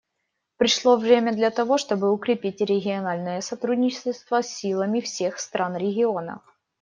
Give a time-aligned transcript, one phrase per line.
[0.57, 6.41] Пришло время для того, чтобы укрепить региональное сотрудничество силами всех стран региона.